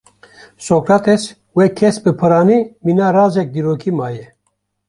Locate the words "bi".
2.03-2.11